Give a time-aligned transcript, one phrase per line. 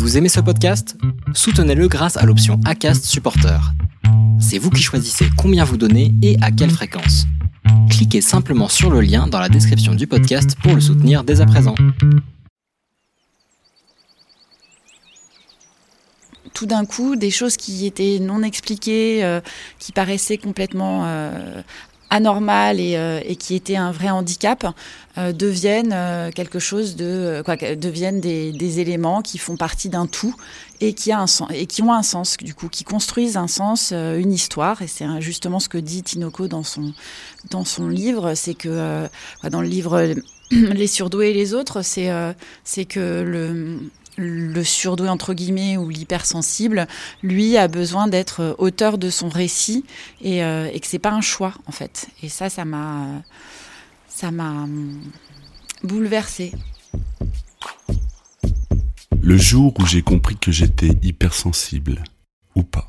[0.00, 0.96] Vous aimez ce podcast?
[1.34, 3.60] Soutenez-le grâce à l'option ACAST Supporter.
[4.40, 7.26] C'est vous qui choisissez combien vous donnez et à quelle fréquence.
[7.90, 11.46] Cliquez simplement sur le lien dans la description du podcast pour le soutenir dès à
[11.46, 11.74] présent.
[16.60, 19.40] tout d'un coup, des choses qui étaient non expliquées, euh,
[19.78, 21.62] qui paraissaient complètement euh,
[22.10, 24.66] anormales et, euh, et, qui étaient un vrai handicap,
[25.16, 25.94] deviennent
[26.34, 30.34] quelque chose de, quoi, deviennent des, des, éléments qui font partie d'un tout
[30.80, 33.48] et qui, a un sens, et qui ont un sens, du coup, qui construisent un
[33.48, 34.80] sens, une histoire.
[34.80, 36.94] Et c'est justement ce que dit Tinoko dans son,
[37.50, 39.08] dans son livre, c'est que
[39.50, 40.14] dans le livre
[40.50, 42.10] Les surdoués et les autres, c'est
[42.64, 43.78] c'est que le
[44.16, 46.86] le surdoué entre guillemets ou l'hypersensible,
[47.22, 49.84] lui a besoin d'être auteur de son récit
[50.20, 52.08] et, euh, et que c'est pas un choix en fait.
[52.22, 53.22] Et ça, ça m'a,
[54.08, 55.00] ça m'a hum,
[55.82, 56.52] bouleversée.
[59.22, 62.02] Le jour où j'ai compris que j'étais hypersensible
[62.54, 62.88] ou pas.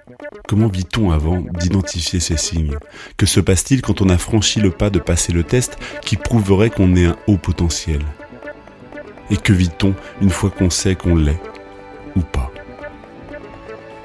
[0.51, 2.75] Comment vit-on avant d'identifier ces signes?
[3.15, 6.69] Que se passe-t-il quand on a franchi le pas de passer le test qui prouverait
[6.69, 8.01] qu'on est un haut potentiel?
[9.29, 11.39] Et que vit-on une fois qu'on sait qu'on l'est
[12.17, 12.51] ou pas?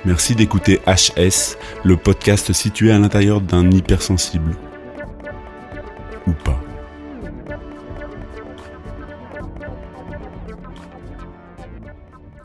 [0.05, 4.57] Merci d'écouter HS, le podcast situé à l'intérieur d'un hypersensible.
[6.29, 6.61] Ou pas.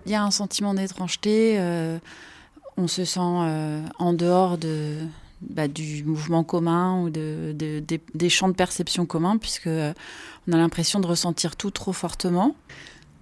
[0.07, 1.57] Il y a un sentiment d'étrangeté.
[1.59, 1.99] Euh
[2.81, 4.97] on se sent euh, en dehors de,
[5.41, 7.53] bah, du mouvement commun ou de,
[8.13, 9.93] des champs de perception communs, puisque euh,
[10.47, 12.55] on a l'impression de ressentir tout trop fortement.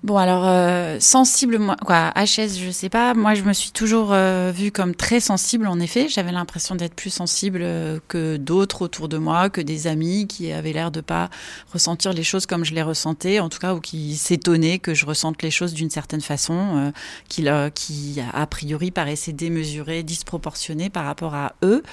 [0.02, 3.14] Bon, alors, euh, sensible, quoi, HS, je sais pas.
[3.14, 6.08] Moi, je me suis toujours euh, vue comme très sensible, en effet.
[6.08, 10.54] J'avais l'impression d'être plus sensible euh, que d'autres autour de moi, que des amis qui
[10.54, 11.30] avaient l'air de pas
[11.74, 15.06] ressentir les choses comme je les ressentais, en tout cas, ou qui s'étonnaient que je
[15.06, 16.94] ressente les choses d'une certaine façon,
[17.28, 21.84] qui, qui, a priori, paraissait démesurée, disproportionnée par rapport à eux.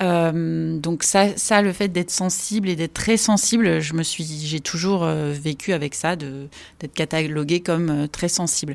[0.00, 5.04] Donc, ça, le fait d'être sensible et d'être très sensible, je me suis, j'ai toujours
[5.06, 8.74] vécu avec ça, d'être cataloguée comme euh, très sensible.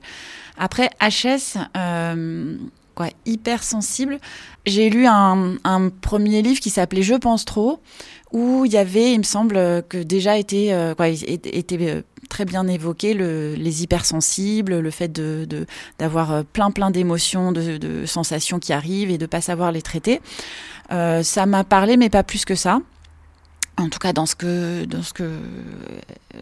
[0.58, 2.58] Après, HS, euh,
[2.96, 4.20] quoi, hyper sensible,
[4.66, 5.58] j'ai lu un,
[6.02, 7.80] premier livre qui s'appelait Je pense trop,
[8.32, 9.56] où il y avait, il me semble,
[9.88, 10.94] que déjà était, euh,
[12.30, 15.48] très bien évoqué le, les hypersensibles, le fait de,
[15.98, 20.22] d'avoir plein plein d'émotions, de, sensations qui arrivent et de pas savoir les traiter.
[20.90, 22.80] Ça m'a parlé, mais pas plus que ça.
[23.80, 25.24] En tout cas dans ce que dans ce que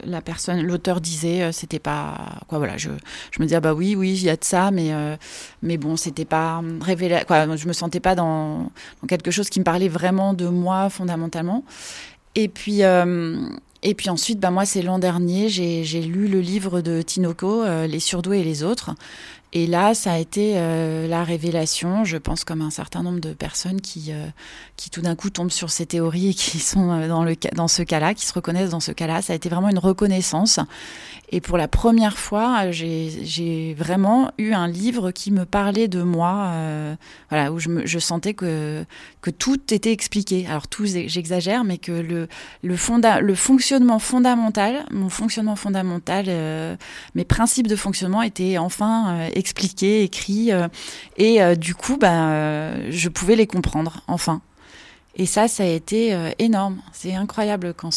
[0.04, 2.90] la personne l'auteur disait euh, c'était pas quoi voilà je,
[3.30, 5.16] je me disais ah bah oui oui il y a de ça mais euh,
[5.62, 8.72] mais bon c'était pas révélé quoi je me sentais pas dans,
[9.02, 11.64] dans, quelque chose qui me parlait vraiment de moi fondamentalement.
[12.34, 13.38] Et puis euh,
[13.84, 18.00] et puis ensuite, bah moi, c'est l'an dernier, j'ai lu le livre de Tinoko, Les
[18.00, 18.96] surdoués et les autres,
[19.54, 23.32] et là, ça a été euh, la révélation, je pense, comme un certain nombre de
[23.32, 24.26] personnes qui, euh,
[24.76, 27.70] qui tout d'un coup tombent sur ces théories et qui sont euh, dans, le, dans
[27.70, 29.22] ce cas-là, qui se reconnaissent dans ce cas-là.
[29.22, 30.60] Ça a été vraiment une reconnaissance.
[31.30, 36.54] Et pour la première fois, j'ai vraiment eu un livre qui me parlait de moi,
[37.30, 38.86] voilà, où je, sentais que,
[39.20, 40.48] que tout était expliqué.
[40.48, 42.30] Alors tout, j'exagère, mais que le,
[42.64, 46.78] le fonctionnement fondamental, mon fonctionnement fondamental,
[47.14, 50.68] mes principes de fonctionnement étaient enfin expliqué, écrit, euh,
[51.18, 54.42] et euh, du coup, bah, euh, je pouvais les comprendre, enfin.
[55.16, 56.78] Et ça, ça a été énorme.
[56.94, 57.90] C'est incroyable quand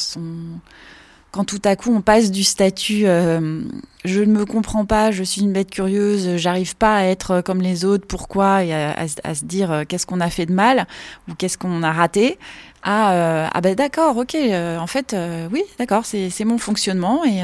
[1.33, 5.43] quand tout à coup on passe du statut je ne me comprends pas, je suis
[5.43, 9.83] une bête curieuse, j'arrive pas à être comme les autres, pourquoi et à, se dire
[9.87, 10.87] qu'est-ce qu'on a fait de mal
[11.29, 12.39] ou qu'est-ce qu'on a raté
[12.83, 15.15] à ah ben d'accord, ok, en fait
[15.53, 17.43] oui, d'accord, c'est mon fonctionnement et,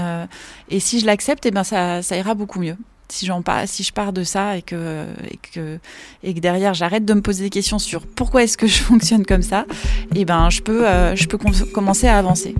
[0.71, 2.79] et si je l'accepte, eh ben ça, ça ira beaucoup mieux
[3.09, 3.29] si,
[3.67, 5.79] si je pars de ça et que, et que,
[6.23, 9.25] et que derrière j'arrête de me poser des questions sur pourquoi est-ce que je fonctionne
[9.25, 9.67] comme ça,
[10.15, 12.55] et eh ben je peux, euh, je peux commencer à avancer.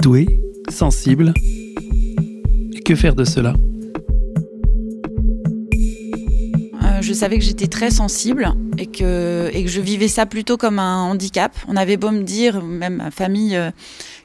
[0.00, 0.40] Doué,
[0.70, 1.34] sensible,
[2.72, 3.54] et que faire de cela?
[7.00, 10.78] Je savais que j'étais très sensible et que, et que je vivais ça plutôt comme
[10.78, 11.56] un handicap.
[11.66, 13.70] On avait beau me dire, même ma famille euh,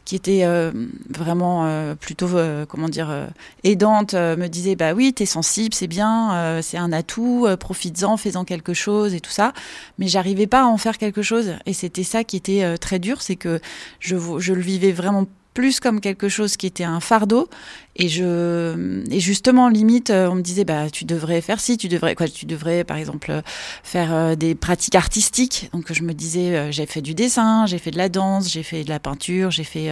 [0.06, 0.72] qui était euh,
[1.10, 2.30] vraiment euh, plutôt,
[2.68, 3.30] comment dire,
[3.64, 8.74] aidante, me disait Bah oui, t'es sensible, c'est bien, c'est un atout, profites-en, fais-en quelque
[8.74, 9.54] chose et tout ça.
[9.98, 11.56] Mais j'arrivais pas à en faire quelque chose.
[11.66, 13.60] Et c'était ça qui était très dur, c'est que
[14.00, 17.50] je, je le vivais vraiment plus comme quelque chose qui était un fardeau
[17.96, 21.88] et je et justement limite euh, on me disait bah tu devrais faire ci tu
[21.88, 23.42] devrais quoi tu devrais par exemple
[23.84, 25.70] faire euh, des pratiques artistiques.
[25.74, 28.64] Donc je me disais euh, j'ai fait du dessin j'ai fait de la danse j'ai
[28.64, 29.92] fait de la peinture j'ai fait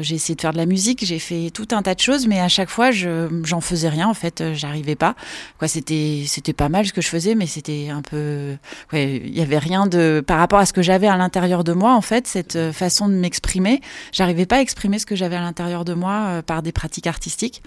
[0.00, 2.40] j'ai essayé de faire de la musique j'ai fait tout un tas de choses mais
[2.40, 5.14] à chaque fois je j'en faisais rien en fait j'arrivais pas.
[5.58, 8.56] Quoi c'était c'était pas mal ce que je faisais mais c'était un peu
[8.92, 11.72] ouais il y avait rien de par rapport à ce que j'avais à l'intérieur de
[11.72, 13.80] moi en fait cette façon de m'exprimer
[14.12, 17.15] j'arrivais pas à exprimer ce que j'avais à l'intérieur de moi par des pratiques artistiques
[17.16, 17.62] artistique.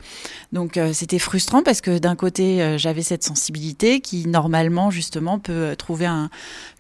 [0.53, 5.39] Donc euh, c'était frustrant parce que d'un côté euh, j'avais cette sensibilité qui normalement justement
[5.39, 6.05] peut euh, trouver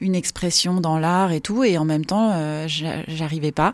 [0.01, 2.29] une expression dans l'art et tout, et en même temps
[2.67, 3.73] j'arrivais pas.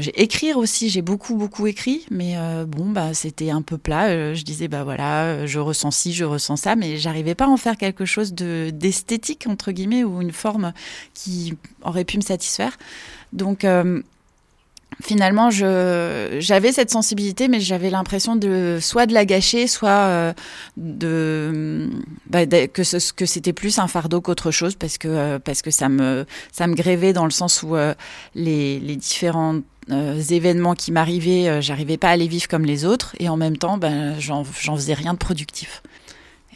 [0.00, 2.36] j'ai écrire aussi, j'ai beaucoup beaucoup écrit, mais
[2.66, 4.34] bon bah c'était un peu plat.
[4.34, 7.56] je disais bah voilà, je ressens ci, je ressens ça, mais j'arrivais pas à en
[7.56, 10.72] faire quelque chose de d'esthétique entre guillemets ou une forme
[11.14, 12.76] qui aurait pu me satisfaire.
[13.32, 13.64] Donc
[15.02, 20.32] finalement, j'avais cette sensibilité, mais j'avais l'impression de soit de la gâcher, soit euh,
[20.76, 25.70] bah, de, que, que c'était plus un fardeau qu'autre chose, parce que, euh, parce que
[25.70, 27.94] ça, me, ça me grévait dans le sens où euh,
[28.34, 33.28] les, les différents événements qui m'arrivaient, j'arrivais pas à les vivre comme les autres, et
[33.28, 35.80] en même temps, ben, j'en faisais rien de productif.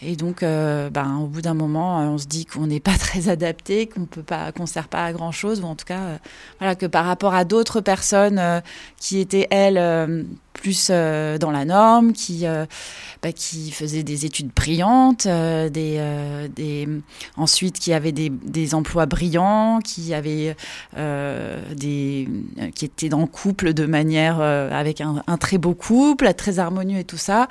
[0.02, 3.86] Et donc, ben, au bout d'un moment, on se dit qu'on n'est pas très adapté,
[3.86, 6.18] qu'on peut pas, qu'on sert pas à grand chose, ou en tout cas,
[6.58, 8.62] voilà, que par rapport à d'autres personnes
[8.98, 10.26] qui étaient elles
[10.60, 12.66] plus euh, dans la norme, qui, euh,
[13.22, 16.00] bah, qui faisait des études brillantes, euh, des,
[16.54, 16.86] des,
[17.36, 20.54] ensuite qui avait des, des emplois brillants, qui avait
[20.94, 22.28] des,
[22.74, 27.04] qui dans le couple de manière avec un, un, très beau couple, très harmonieux et
[27.04, 27.48] tout ça,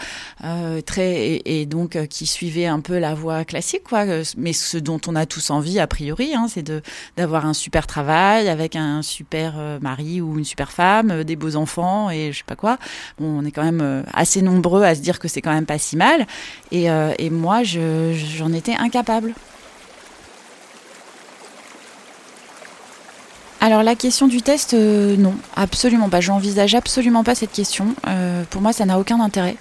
[0.86, 4.06] très et, donc qui suivait un peu la voie classique, quoi.
[4.38, 6.72] Mais ce dont on a tous envie a priori, hein, c'est
[7.18, 12.10] d'avoir un super travail avec un super mari ou une super femme, des beaux enfants
[12.12, 12.78] et je sais pas quoi
[13.20, 15.78] on est quand même euh, assez nombreux à se dire que c'est quand même pas
[15.78, 16.26] si mal.
[16.72, 19.34] Et, euh, moi, j'en étais incapable.
[23.62, 26.22] Alors la question du test, euh, non, absolument pas.
[26.22, 27.94] J'envisage absolument pas cette question.
[28.50, 29.58] pour moi, ça n'a aucun intérêt.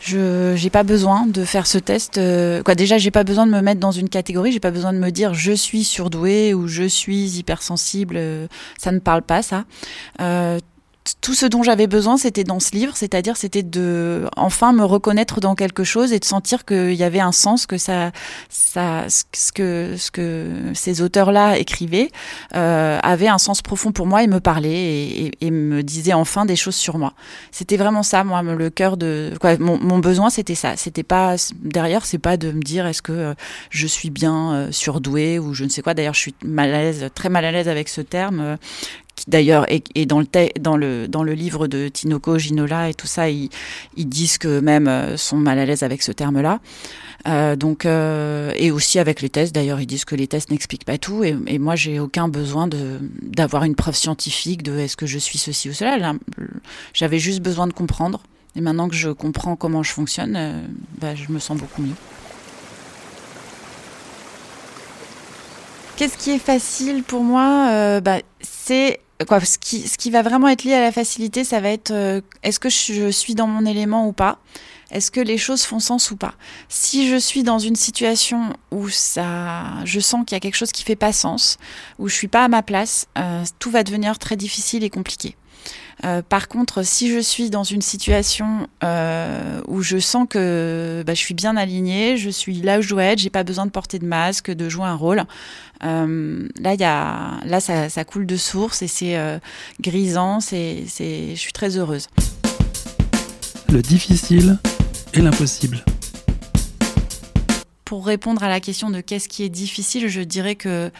[0.00, 2.18] Je n'ai pas besoin de faire ce test.
[2.64, 4.52] quoi, déjà, j'ai pas besoin de me mettre dans une catégorie.
[4.52, 8.18] J'ai pas besoin de me dire je suis surdoué ou je suis hypersensible.
[8.78, 9.64] ça ne parle pas ça
[11.22, 15.40] tout ce dont j'avais besoin, c'était dans ce livre, c'est-à-dire c'était de enfin me reconnaître
[15.40, 18.10] dans quelque chose et de sentir qu'il y avait un sens, que ça,
[18.48, 22.10] ça, ce que ce que ces auteurs-là écrivaient
[22.56, 26.56] euh, avait un sens profond pour moi et me parlait et, me disait enfin des
[26.56, 27.12] choses sur moi.
[27.52, 29.56] C'était vraiment ça, moi, le cœur de quoi.
[29.58, 30.76] Mon, besoin, c'était ça.
[30.76, 33.34] C'était pas derrière, c'est pas de me dire est-ce que euh,
[33.70, 35.94] je suis bien euh, surdouée ou je ne sais quoi.
[35.94, 38.58] D'ailleurs, je suis mal à l'aise, très mal à l'aise avec ce terme
[39.14, 40.26] qui d'ailleurs est, dans, le
[40.58, 43.50] dans, le, dans le livre de Tinoco, Ginola et tout ça, ils,
[43.96, 46.60] disent que même euh, sont mal à l'aise avec ce terme-là.
[47.28, 49.54] Euh, donc euh, et aussi avec les tests.
[49.54, 51.24] D'ailleurs, ils disent que les tests n'expliquent pas tout.
[51.24, 52.68] Et, et moi, j'ai aucun besoin
[53.22, 56.14] d'avoir une preuve scientifique de est-ce que je suis ceci ou cela.
[56.94, 58.22] J'avais juste besoin de comprendre.
[58.54, 60.68] Et maintenant que je comprends comment je fonctionne,
[61.00, 61.94] bah, je me sens beaucoup mieux.
[65.96, 68.00] Qu'est-ce qui est facile pour moi?
[68.00, 71.60] Bah, C'est quoi ce qui, ce qui va vraiment être lié à la facilité, ça
[71.60, 74.38] va être euh, est-ce que je suis dans mon élément ou pas?
[74.92, 76.34] Est-ce que les choses font sens ou pas?
[76.68, 80.70] Si je suis dans une situation où ça, je sens qu'il y a quelque chose
[80.70, 81.56] qui fait pas sens,
[81.98, 85.34] où je suis pas à ma place, euh, tout va devenir très difficile et compliqué.
[86.04, 91.14] Euh, par contre, si je suis dans une situation euh, où je sens que bah,
[91.14, 93.70] je suis bien alignée, je suis là où je dois être, j'ai pas besoin de
[93.70, 95.24] porter de masque, de jouer un rôle.
[95.80, 99.16] Là, y a, là, ça, ça, coule de source et c'est
[99.80, 100.40] grisant.
[100.40, 102.08] C'est, je suis très heureuse.
[103.72, 104.58] Le difficile
[105.14, 105.84] et l'impossible.
[107.84, 110.90] Pour répondre à la question de qu'est-ce qui est difficile, je dirais que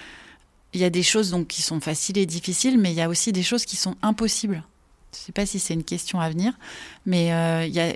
[0.75, 3.09] il y a des choses donc qui sont faciles et difficiles, mais il y a
[3.09, 4.65] aussi des choses qui sont impossibles.
[5.13, 6.55] Je ne sais pas si c'est une question à venir,
[7.05, 7.95] mais euh, y a,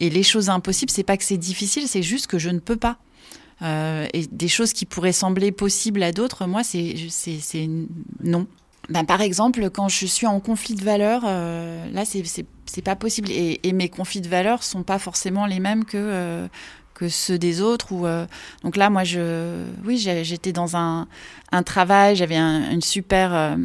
[0.00, 2.76] et les choses impossibles, c'est pas que c'est difficile, c'est juste que je ne peux
[2.76, 2.98] pas.
[3.62, 6.96] Euh, et des choses qui pourraient sembler possibles à d'autres, moi, c'est
[8.22, 8.46] non.
[8.88, 13.30] Ben, par exemple, quand je suis en conflit de valeurs, euh, là, c'est pas possible.
[13.30, 16.48] Et, mes conflits de valeurs sont pas forcément les mêmes que
[16.94, 17.92] que ceux des autres.
[17.92, 18.06] Ou,
[18.62, 21.08] donc là, moi, je, oui, j'étais dans un,
[21.52, 23.58] un travail, j'avais une super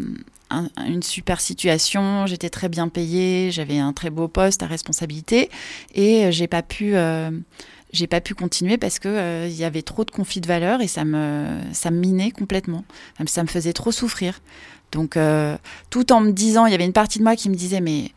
[0.85, 5.49] une super situation, j'étais très bien payée, j'avais un très beau poste à responsabilité
[5.95, 6.95] et j'ai pas pu
[7.91, 10.81] j'ai pas pu continuer parce que euh, il y avait trop de conflits de valeurs
[10.81, 12.83] et ça me ça me minait complètement.
[13.25, 14.39] Ça me faisait trop souffrir.
[14.91, 15.57] Donc euh,
[15.89, 18.11] tout en me disant, il y avait une partie de moi qui me disait mais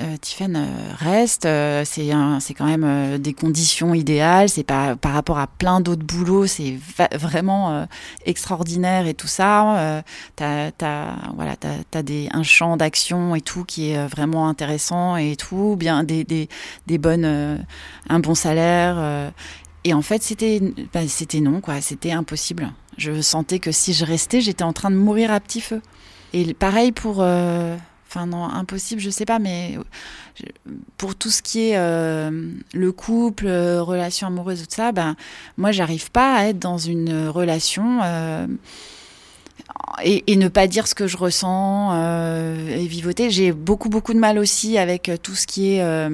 [0.00, 0.66] euh, euh,
[0.98, 5.80] reste, euh, c'est c'est quand même des conditions idéales, c'est pas par rapport à plein
[5.80, 6.78] d'autres boulots, c'est
[7.14, 7.86] vraiment
[8.24, 10.02] extraordinaire et tout ça.
[10.36, 15.16] t'as as, voilà, t'as as des un champ d'action et tout qui est vraiment intéressant
[15.16, 16.48] et tout, bien des des,
[16.86, 17.64] des bonnes
[18.08, 19.32] un bon salaire.
[19.84, 20.60] et en fait, c'était
[20.92, 22.72] bah, c'était non quoi, c'était impossible.
[22.96, 25.80] Je sentais que si je restais, j'étais en train de mourir à petit feu.
[26.32, 27.24] Et pareil pour
[28.08, 29.78] Enfin non, impossible, je sais pas, mais
[30.96, 32.30] pour tout ce qui est euh,
[32.72, 35.14] le couple, euh, relation amoureuse, tout ça, ben
[35.58, 38.46] moi j'arrive pas à être dans une relation euh,
[40.02, 41.92] et, ne pas dire ce que je ressens
[42.70, 43.28] et vivoter.
[43.28, 46.08] J'ai beaucoup beaucoup de mal aussi avec tout ce qui est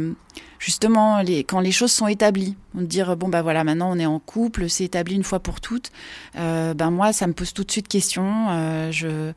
[0.64, 4.18] justement quand les choses sont établies, on dire bon bah voilà maintenant on est en
[4.18, 5.92] couple, c'est établi une fois pour toutes.
[6.36, 8.46] Euh, ben moi ça me pose tout de suite question.
[8.50, 9.32] Euh, je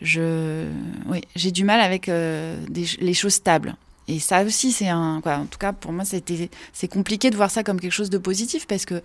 [0.00, 0.66] je
[1.06, 3.76] oui j'ai du mal avec euh, les choses stables.
[4.08, 5.36] Et ça aussi c'est un quoi.
[5.36, 8.18] En tout cas pour moi c'était c'est compliqué de voir ça comme quelque chose de
[8.18, 9.00] positif parce que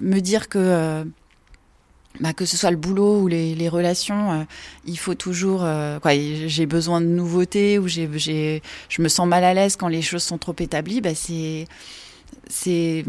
[0.00, 1.06] me dire que
[2.20, 4.44] bah, que ce soit le boulot ou les, relations, euh,
[4.84, 5.62] il faut toujours.
[5.64, 5.98] Euh,
[6.46, 10.02] j'ai besoin de nouveautés ou j'ai, j'ai, je me sens mal à l'aise quand les
[10.02, 11.00] choses sont trop établies.
[11.00, 11.66] Bah, c'est,
[12.46, 13.04] c'est,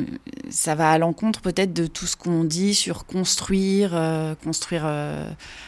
[0.49, 4.89] ça va à l'encontre peut-être de tout ce qu'on dit sur construire, euh, construire,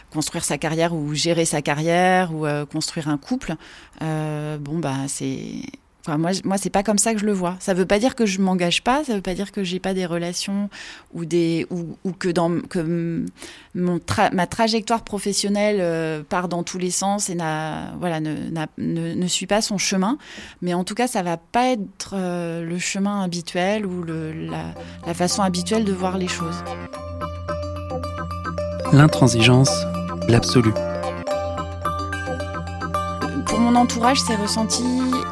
[0.10, 3.56] construire sa carrière ou gérer sa carrière ou construire un couple.
[4.01, 5.62] bon, bah, c'est
[6.16, 7.58] moi, moi c'est pas comme ça que je le vois.
[7.60, 9.94] Ça veut pas dire que je m'engage pas, ça veut pas dire que j'ai pas
[9.94, 10.70] des relations
[11.14, 13.26] ou des ou, ou que dans que
[13.76, 14.00] mon
[14.32, 17.36] ma trajectoire professionnelle euh, part dans tous les sens et
[18.00, 18.36] voilà ne,
[18.78, 20.18] ne, ne, suit pas son chemin.
[20.62, 24.74] Mais en tout cas, ça va pas être euh, le chemin habituel ou le, la,
[25.06, 26.64] la façon habituelle de voir les choses.
[28.94, 29.72] L'intransigeance,
[30.30, 30.72] l'absolu
[33.60, 34.84] mon entourage, c'est ressenti.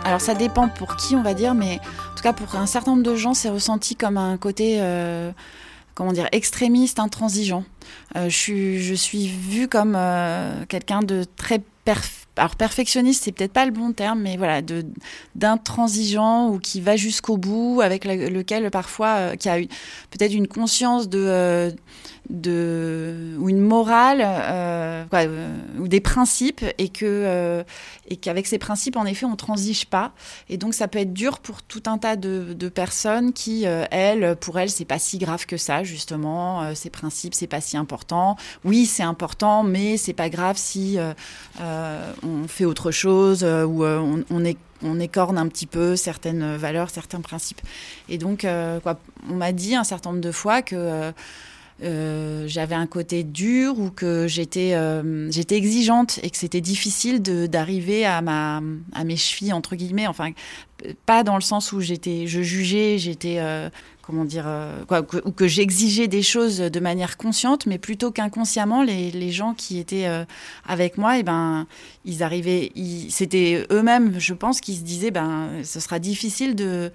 [0.05, 1.79] Alors, ça dépend pour qui, on va dire, mais
[2.11, 4.77] en tout cas, pour un certain nombre de gens, c'est ressenti comme un côté.
[4.79, 5.31] Euh,
[5.95, 7.63] comment dire, extrémiste, intransigeant.
[8.15, 11.61] Euh, je, suis, vue comme euh, quelqu'un de très
[12.35, 14.61] alors perfectionniste, c'est peut-être pas le bon terme, mais voilà,
[15.35, 19.57] d'intransigeant ou qui va jusqu'au bout, avec lequel parfois qui a
[20.09, 21.71] peut-être une conscience de
[22.29, 27.63] de ou une morale euh, euh, ou des principes et que euh,
[28.07, 30.11] et qu'avec ces principes en effet on transige pas
[30.49, 34.35] et donc ça peut être dur pour tout un tas de, de personnes qui elles
[34.37, 38.35] pour elles c'est pas si grave que ça justement ces principes c'est pas si important
[38.63, 40.97] oui c'est important mais c'est pas grave si
[41.59, 44.43] on fait autre chose ou on, on
[44.83, 47.61] on écorne un petit peu certaines valeurs, certains principes.
[48.09, 48.45] Et donc,
[48.83, 51.11] quoi, on m'a dit un certain nombre de fois que
[51.83, 58.05] euh, j'avais un côté dur ou que j'étais euh, exigeante et que c'était difficile d'arriver
[58.05, 58.21] à
[58.93, 60.07] à mes chevilles entre guillemets.
[60.07, 60.31] Enfin
[61.05, 63.69] pas dans le sens où j'étais je jugeais j'étais euh,
[64.01, 64.45] comment dire
[64.87, 69.53] quoi ou que j'exigeais des choses de manière consciente mais plutôt qu'inconsciemment les, les, gens
[69.53, 70.07] qui étaient
[70.67, 71.65] avec moi et eh ben
[72.03, 72.71] ils arrivaient
[73.09, 76.91] c'était eux-mêmes je pense qu'ils se disaient ben ce sera difficile de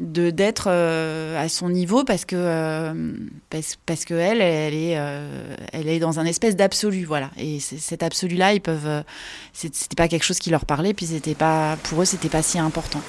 [0.00, 3.12] de d'être euh, à son niveau parce que euh,
[3.50, 7.30] parce, parce, que elle elle est euh, elle est dans un espèce d'absolu voilà.
[7.36, 9.04] Et cet absolu là ils peuvent
[9.52, 12.58] c'était pas quelque chose qui leur parlait puis c'était pas pour eux c'était pas si
[12.58, 13.02] important.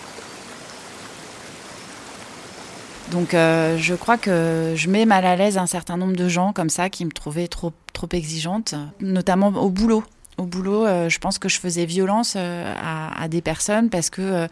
[3.11, 6.69] Donc je crois que je mets mal à l'aise un certain nombre de gens comme
[6.69, 10.03] ça qui me trouvaient trop trop exigeante notamment au boulot
[10.41, 14.21] au boulot, euh, je pense que je faisais violence euh, à, des personnes parce que
[14.21, 14.47] euh,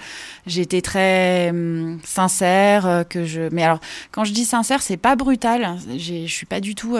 [0.46, 3.04] j'étais très hum, sincère.
[3.10, 3.80] que je, mais alors,
[4.12, 5.78] quand je dis sincère, c'est pas brutal.
[5.98, 6.98] Je suis pas du tout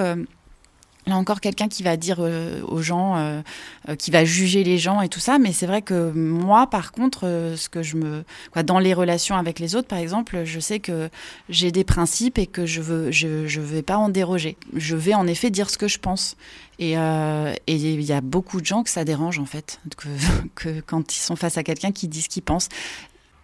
[1.08, 3.42] là encore quelqu'un qui va dire euh, aux gens, euh,
[3.88, 5.40] euh, qui va juger les gens et tout ça.
[5.40, 8.24] Mais c'est vrai que moi, par contre, ce que je me,
[8.64, 11.10] dans les relations avec les autres, par exemple, je sais que
[11.50, 14.58] j'ai des principes et que je veux, je, je vais pas en déroger.
[14.76, 16.36] Je vais en effet dire ce que je pense.
[16.80, 20.08] Et il y a beaucoup de gens que ça dérange en fait, que,
[20.56, 22.70] que quand ils sont face à quelqu'un qui dit ce qu'il pense.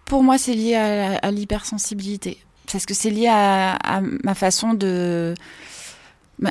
[0.06, 2.38] Pour moi, c'est lié à, l'hypersensibilité,
[2.72, 5.34] parce que c'est lié à ma façon de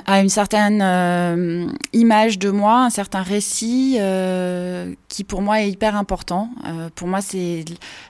[0.07, 5.71] à une certaine euh, image de moi, un certain récit euh, qui pour moi est
[5.71, 6.49] hyper important.
[6.67, 7.65] Euh, pour moi, c'est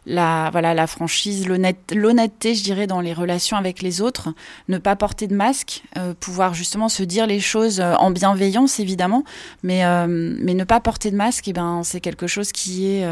[0.07, 4.29] la voilà la franchise, l'honnêteté, je dirais, dans les relations avec les autres,
[4.69, 5.83] ne pas porter de masque,
[6.21, 9.25] pouvoir justement se dire les choses en bienveillance évidemment,
[9.63, 13.07] mais mais ne pas porter de masque, et eh ben c'est quelque chose qui est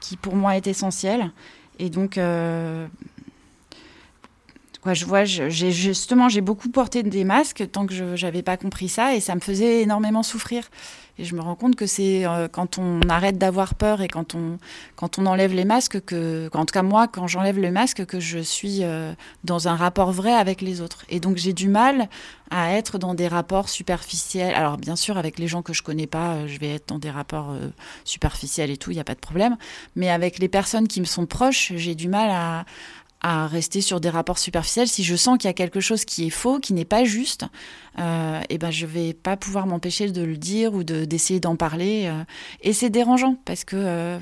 [0.00, 1.30] qui pour moi est essentiel.
[1.78, 2.18] Et donc
[4.82, 8.56] Quoi, je vois, j'ai justement, j'ai beaucoup porté des masques tant que je n'avais pas
[8.56, 10.70] compris ça et ça me faisait énormément souffrir.
[11.18, 14.34] Et je me rends compte que c'est euh, quand on arrête d'avoir peur et quand
[14.34, 14.56] on,
[14.96, 18.20] quand on enlève les masques que, en tout cas moi, quand j'enlève le masque, que
[18.20, 19.12] je suis euh,
[19.44, 21.04] dans un rapport vrai avec les autres.
[21.10, 22.08] Et donc j'ai du mal
[22.50, 24.54] à être dans des rapports superficiels.
[24.54, 26.98] Alors bien sûr, avec les gens que je connais pas, euh, je vais être dans
[26.98, 27.54] des rapports
[28.04, 29.58] superficiels et tout, il n'y a pas de problème.
[29.96, 32.64] Mais avec les personnes qui me sont proches, j'ai du mal à
[33.20, 34.88] à rester sur des rapports superficiels.
[34.88, 37.44] Si je sens qu'il y a quelque chose qui est faux, qui n'est pas juste,
[37.98, 41.56] euh, et ben je vais pas pouvoir m'empêcher de le dire ou de d'essayer d'en
[41.56, 42.06] parler.
[42.06, 42.24] Euh.
[42.62, 43.76] et c'est dérangeant parce que.
[43.76, 44.18] Euh,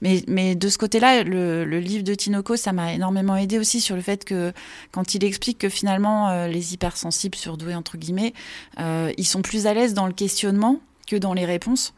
[0.00, 3.80] mais, mais de ce côté-là, le, le, livre de Tinoco, ça m'a énormément aidé aussi
[3.80, 4.52] sur le fait que
[4.92, 8.34] quand il explique que finalement euh, les hypersensibles surdoués entre guillemets,
[8.78, 11.92] ils sont plus à l'aise dans le questionnement que dans les réponses.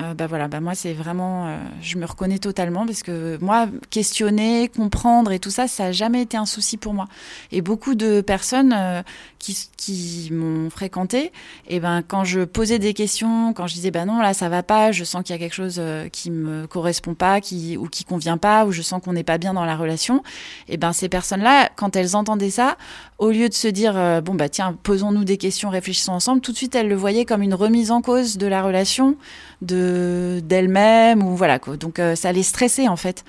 [0.00, 3.66] Euh, bah voilà, bah moi c'est vraiment, euh, je me reconnais totalement parce que moi
[3.90, 7.06] questionner, comprendre et tout ça, ça n'a jamais été un souci pour moi.
[7.50, 9.02] Et beaucoup de personnes euh,
[9.38, 11.32] qui, m'ont fréquenté,
[11.66, 14.62] et ben quand je posais des questions, quand je disais bah non là ça va
[14.62, 15.80] pas, je sens qu'il y a quelque chose
[16.12, 19.38] qui me correspond pas, qui ou qui convient pas, ou je sens qu'on n'est pas
[19.38, 20.22] bien dans la relation,
[20.68, 22.76] et ben ces personnes-là, quand elles entendaient ça,
[23.18, 26.56] au lieu de se dire bon bah tiens posons-nous des questions, réfléchissons ensemble, tout de
[26.56, 29.16] suite elles le voyaient comme une remise en cause de la relation
[29.62, 31.76] de d'elle-même ou voilà quoi.
[31.76, 33.24] Donc euh, ça allait stresser en fait.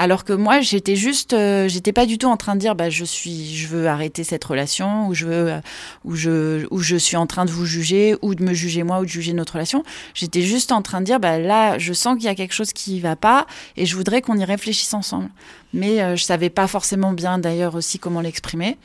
[0.00, 2.88] Alors que moi, j'étais juste, euh, j'étais pas du tout en train de dire, bah,
[2.88, 5.60] je suis, je veux arrêter cette relation, ou je veux, euh,
[6.04, 9.00] ou je, ou je suis en train de vous juger, ou de me juger moi,
[9.00, 9.82] ou de juger notre relation.
[10.14, 12.72] J'étais juste en train de dire, bah, là, je sens qu'il y a quelque chose
[12.72, 15.30] qui va pas, et je voudrais qu'on y réfléchisse ensemble.
[15.74, 18.76] Mais euh, je savais pas forcément bien d'ailleurs aussi comment l'exprimer.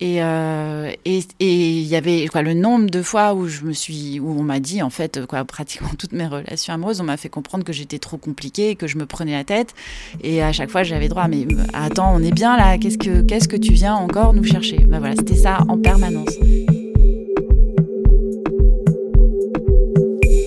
[0.00, 4.42] Et euh, il y avait le nombre de fois où je me suis où on
[4.42, 7.72] m'a dit en fait quoi pratiquement toutes mes relations amoureuses on m'a fait comprendre que
[7.72, 9.74] j'étais trop compliquée que je me prenais la tête.
[10.22, 13.56] Et à chaque fois j'avais droit mais attends on est bien là qu'est-ce que que
[13.56, 14.78] tu viens encore nous chercher?
[14.78, 16.34] Ben voilà c'était ça en permanence.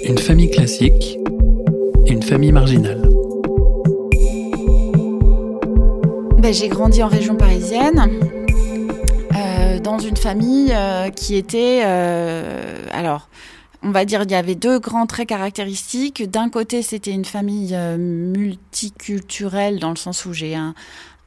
[0.04, 1.18] Une famille classique
[2.10, 3.17] une famille marginale
[6.48, 8.10] ben, j'ai grandi en région parisienne
[9.84, 13.28] dans une famille euh, qui était, euh, alors,
[13.84, 16.24] on va dire, il y avait deux grands traits caractéristiques.
[16.30, 20.74] D'un côté, c'était une famille euh, multiculturelle dans le sens où j'ai un,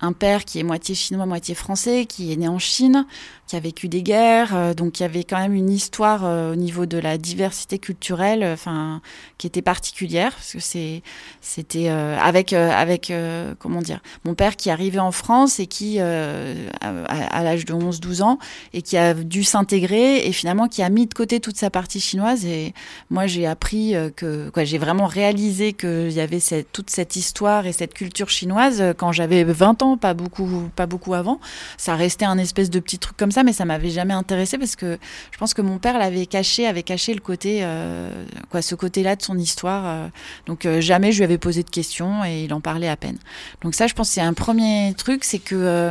[0.00, 3.06] un père qui est moitié chinois, moitié français, qui est né en Chine,
[3.50, 6.52] qui a vécu des guerres, euh, donc il y avait quand même une histoire euh,
[6.52, 9.02] au niveau de la diversité culturelle, euh, enfin
[9.38, 11.02] qui était particulière parce que c'est
[11.40, 13.10] c'était avec avec
[13.58, 18.38] comment dire mon père qui arrivait en France et qui à, l'âge de 11-12 ans
[18.74, 22.00] et qui a dû s'intégrer et finalement qui a mis de côté toute sa partie
[22.00, 22.44] chinoise.
[22.44, 22.74] Et
[23.08, 27.66] moi j'ai appris que quoi j'ai vraiment réalisé qu'il y avait cette, toute cette histoire
[27.66, 31.40] et cette culture chinoise quand j'avais 20 ans, pas beaucoup pas beaucoup avant.
[31.76, 34.76] Ça restait un espèce de petit truc comme ça mais ça m'avait jamais intéressé parce
[34.76, 34.98] que
[35.30, 39.16] je pense que mon père l'avait caché, avait caché le côté, euh, quoi, ce côté-là
[39.16, 39.84] de son histoire.
[39.86, 40.08] Euh.
[40.46, 43.18] donc euh, jamais je lui avais posé de questions et il en parlait à peine.
[43.62, 45.90] Donc ça, je pense, c'est un premier truc, c'est que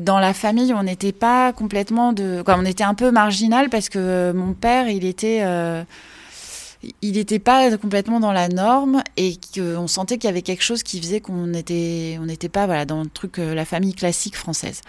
[0.00, 4.32] dans la famille, on n'était pas complètement de, on était un peu marginal parce que
[4.32, 5.42] mon père, il était
[7.02, 10.82] il n'était pas complètement dans la norme et qu'on sentait qu'il y avait quelque chose
[10.82, 14.80] qui faisait qu'on n'était on pas voilà dans le truc la famille classique française.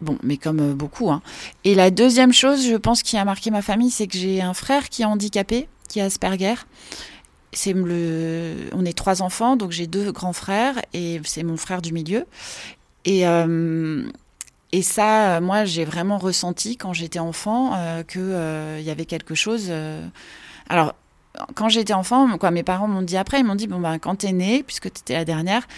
[0.00, 1.10] Bon, mais comme euh, beaucoup.
[1.10, 1.22] Hein.
[1.64, 4.54] Et la deuxième chose, je pense, qui a marqué ma famille, c'est que j'ai un
[4.54, 6.54] frère qui est handicapé, qui a Asperger.
[7.66, 8.68] Le...
[8.72, 12.24] On est trois enfants, donc j'ai deux grands frères et c'est mon frère du milieu.
[13.04, 14.08] Et, euh,
[14.72, 19.34] et ça, moi, j'ai vraiment ressenti quand j'étais enfant euh, qu'il euh, y avait quelque
[19.34, 19.70] chose.
[20.68, 20.94] Alors,
[21.54, 24.32] quand j'étais enfant, mes parents m'ont dit après, ils m'ont dit bon ben quand t'es
[24.32, 25.68] née, puisque t'étais la dernière,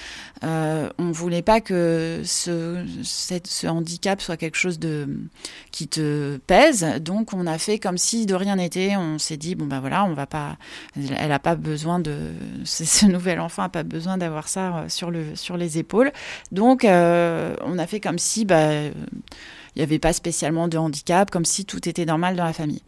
[0.45, 5.09] euh, on voulait pas que ce, ce handicap soit quelque chose de
[5.71, 8.97] qui te pèse, donc on a fait comme si de rien n'était.
[8.97, 10.57] On s'est dit bon ben voilà, on va pas,
[10.97, 12.31] elle a pas besoin de,
[12.65, 16.13] ce nouvel enfant a pas besoin d'avoir ça euh, sur le sur les épaules,
[16.51, 18.85] donc euh, on a fait comme si bah
[19.75, 22.83] il n'y avait pas spécialement de handicap, comme si tout était normal dans la famille.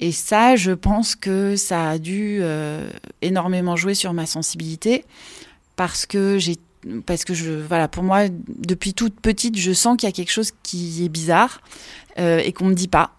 [0.00, 2.88] Et ça, je pense que ça a dû euh,
[3.22, 5.04] énormément jouer sur ma sensibilité
[5.76, 6.56] parce que j'ai
[7.06, 10.30] parce que je, voilà, pour moi, depuis toute petite, je sens qu'il y a quelque
[10.30, 11.62] chose qui est bizarre
[12.18, 13.12] euh, et qu'on me dit pas.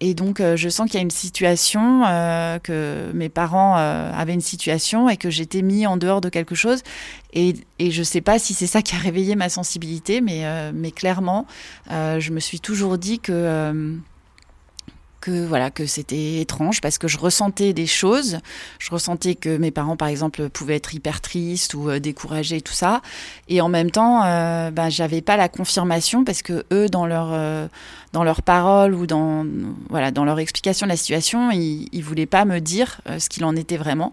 [0.00, 2.00] Et donc, euh, je sens qu'il y a une situation,
[2.64, 6.82] que mes parents avaient une situation et que j'étais mis en dehors de quelque chose.
[7.32, 11.46] Et, et je sais pas si c'est ça qui a réveillé ma sensibilité, mais clairement,
[11.90, 14.00] je me suis toujours dit que
[15.22, 18.40] que voilà que c'était étrange parce que je ressentais des choses.
[18.78, 22.72] Je ressentais que mes parents, par exemple, pouvaient être hyper tristes ou euh, découragés tout
[22.72, 23.00] ça.
[23.48, 27.30] Et en même temps, euh, bah, j'avais pas la confirmation parce que eux, dans leur
[27.32, 27.68] euh,
[28.12, 29.46] dans leurs paroles ou dans
[29.88, 33.28] voilà dans leur explication de la situation, ils, ils voulaient pas me dire euh, ce
[33.28, 34.12] qu'il en était vraiment.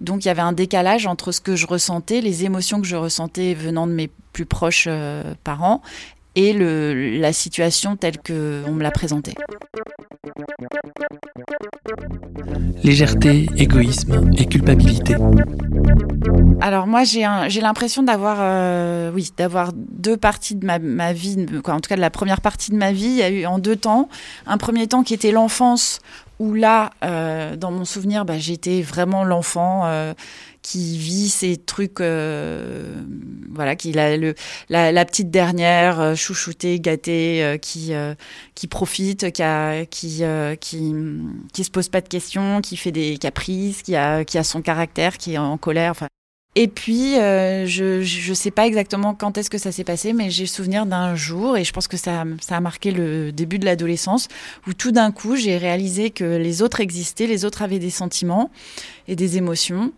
[0.00, 2.96] Donc il y avait un décalage entre ce que je ressentais, les émotions que je
[2.96, 4.88] ressentais venant de mes plus proches
[5.44, 5.80] parents
[6.36, 9.34] et le, la situation telle qu'on me l'a présentée.
[12.84, 15.16] Légèreté, égoïsme et culpabilité.
[16.60, 21.46] Alors moi j'ai j'ai l'impression d'avoir euh, oui d'avoir deux parties de ma, ma vie
[21.62, 23.46] quoi, en tout cas de la première partie de ma vie il y a eu
[23.46, 24.08] en deux temps
[24.46, 26.00] un premier temps qui était l'enfance
[26.38, 30.14] où là euh, dans mon souvenir bah, j'étais vraiment l'enfant euh,
[30.66, 33.00] qui vit ces trucs, euh,
[33.52, 34.34] voilà, qui a le,
[34.68, 37.92] la, la, petite dernière, euh, chouchoutée, gâtée, euh, qui
[38.56, 40.24] qui profite, qui a, qui
[40.60, 40.94] qui
[41.52, 44.60] qui se pose pas de questions, qui fait des caprices, qui a qui a son
[44.60, 45.94] caractère, qui est en colère.
[46.56, 50.46] Et puis, je je sais pas exactement quand est-ce que ça s'est passé, mais j'ai
[50.46, 54.26] souvenir d'un jour, et je pense que ça, ça a marqué le début de l'adolescence,
[54.66, 58.50] où tout d'un coup, j'ai réalisé que les autres existaient, les autres avaient des sentiments
[59.06, 59.92] et des émotions,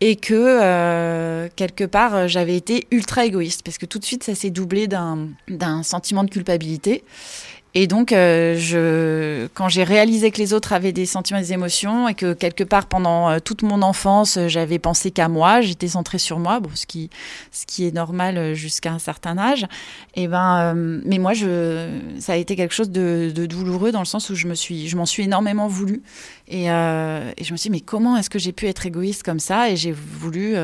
[0.00, 4.24] et que euh, quelque part euh, j'avais été ultra égoïste parce que tout de suite
[4.24, 7.02] ça s'est doublé d'un sentiment de culpabilité
[7.78, 11.52] et donc, euh, je, quand j'ai réalisé que les autres avaient des sentiments et des
[11.52, 15.60] émotions, et que quelque part pendant euh, toute mon enfance, euh, j'avais pensé qu'à moi,
[15.60, 17.10] j'étais centrée sur moi, ce qui,
[17.86, 19.66] est normal jusqu'à un certain âge.
[20.14, 21.32] Et ben, mais moi,
[22.18, 25.24] ça a été quelque chose de, douloureux dans le sens où je me m'en suis
[25.24, 26.00] énormément voulu.
[26.48, 29.40] Et, et, je me suis dit, mais comment est-ce que j'ai pu être égoïste comme
[29.40, 29.68] ça?
[29.68, 30.54] Et j'ai voulu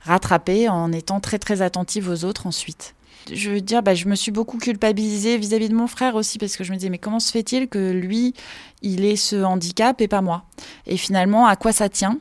[0.00, 2.94] rattraper en étant très très attentive aux autres ensuite
[3.32, 6.56] je veux dire, bah, je me suis beaucoup culpabilisée vis-à-vis de mon frère aussi, parce
[6.56, 8.34] que je me disais, mais comment se fait-il que lui,
[8.82, 10.44] il ait ce handicap et pas moi?
[10.86, 12.18] Et finalement, à quoi ça tient?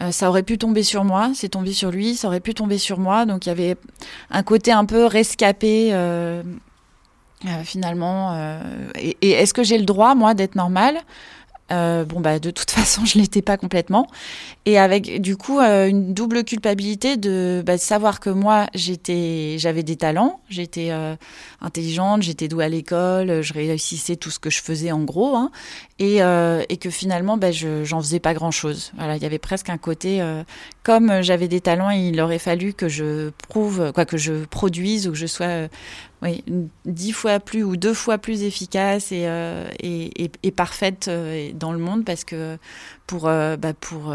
[0.00, 2.78] Euh, ça aurait pu tomber sur moi, c'est tombé sur lui, ça aurait pu tomber
[2.78, 3.26] sur moi.
[3.26, 3.76] Donc il y avait
[4.30, 6.42] un côté un peu rescapé euh,
[7.46, 8.34] euh, finalement.
[8.96, 10.98] et, et est-ce que j'ai le droit, moi, d'être normale?
[11.72, 14.06] Euh, bon bah de toute façon je l'étais pas complètement.
[14.66, 19.56] Et avec du coup euh, une double culpabilité de, bah, de savoir que moi j'étais
[19.58, 21.16] j'avais des talents j'étais euh,
[21.60, 25.50] intelligente j'étais douée à l'école je réussissais tout ce que je faisais en gros hein,
[25.98, 26.18] et,
[26.68, 29.70] et que finalement bah, je j'en faisais pas grand chose voilà il y avait presque
[29.70, 30.22] un côté
[30.82, 35.12] comme j'avais des talents il aurait fallu que je prouve quoi que je produise ou
[35.12, 35.68] que je sois
[36.22, 36.44] oui,
[36.84, 41.78] dix fois plus ou deux fois plus efficace et, euh, et, parfaite euh, dans le
[41.78, 42.58] monde parce que
[43.06, 44.14] pour, euh, bah pour,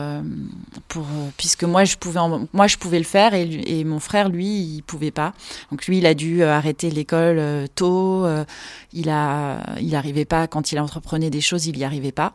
[0.88, 1.06] pour
[1.38, 2.20] puisque moi je pouvais
[2.54, 5.34] moi je pouvais le faire et, et, mon frère lui il pouvait pas.
[5.72, 8.28] Donc lui il a dû arrêter l'école tôt
[8.94, 12.34] il a il arrivait pas quand il entreprenait des choses il y arrivait pas.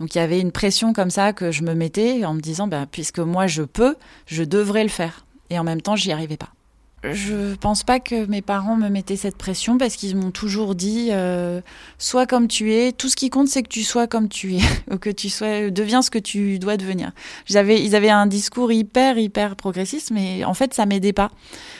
[0.00, 2.66] Donc il y avait une pression comme ça que je me mettais en me disant
[2.66, 3.94] bah, puisque moi je peux
[4.26, 5.24] je devrais le faire.
[5.50, 6.48] Et en même temps j'y arrivais pas
[7.04, 11.08] je pense pas que mes parents me mettaient cette pression parce qu'ils m'ont toujours dit
[11.10, 11.60] euh,
[11.98, 12.92] sois comme tu es.
[12.92, 14.60] Tout ce qui compte, c'est que tu sois comme tu es,
[14.92, 17.10] ou que tu sois, deviens ce que tu dois devenir.
[17.46, 21.30] J'avais, ils avaient un discours hyper, hyper progressiste, mais en fait, ça m'aidait pas.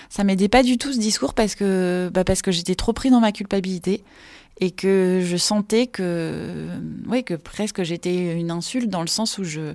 [0.08, 3.10] Ça m'aidait pas du tout ce discours parce que, bah parce que j'étais trop pris
[3.10, 4.02] dans ma culpabilité
[4.60, 6.68] et que je sentais que,
[7.06, 9.72] oui, que presque j'étais une insulte dans le sens où je,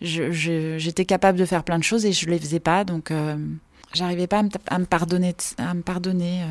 [0.00, 2.84] j'étais capable de faire plein de choses et je les faisais pas.
[2.84, 3.36] Donc euh,
[3.92, 6.46] J'arrivais pas à me, pardonner, à me pardonner euh,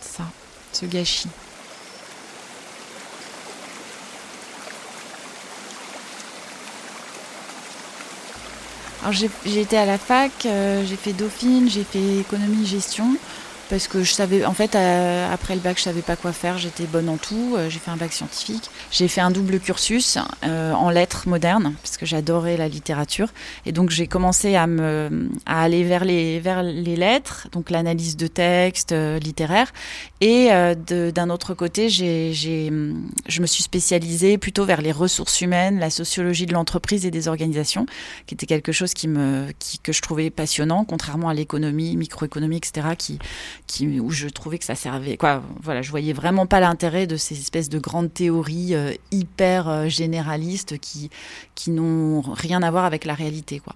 [0.00, 0.24] ça,
[0.72, 1.28] ce gâchis.
[9.02, 13.16] Alors j'ai été à la fac, euh, j'ai fait Dauphine, j'ai fait économie gestion
[13.70, 16.58] parce que je savais, en fait, euh, après le bac, je savais pas quoi faire.
[16.58, 17.54] J'étais bonne en tout.
[17.56, 18.68] Euh, j'ai fait un bac scientifique.
[18.90, 23.28] J'ai fait un double cursus euh, en lettres modernes parce que j'adorais la littérature.
[23.66, 28.16] Et donc j'ai commencé à me, à aller vers les vers les lettres, donc l'analyse
[28.16, 29.72] de textes littéraires.
[30.20, 30.50] Et
[30.86, 36.46] d'un autre côté, j'ai, je me suis spécialisée plutôt vers les ressources humaines, la sociologie
[36.46, 37.86] de l'entreprise et des organisations,
[38.26, 42.56] qui était quelque chose qui me, qui, que je trouvais passionnant, contrairement à l'économie, microéconomie,
[42.56, 43.18] etc., qui
[43.70, 45.16] qui, où je trouvais que ça servait.
[45.16, 49.68] Quoi, voilà, je voyais vraiment pas l'intérêt de ces espèces de grandes théories euh, hyper
[49.68, 51.08] euh, généralistes qui,
[51.54, 53.60] qui n'ont rien à voir avec la réalité.
[53.60, 53.74] Quoi.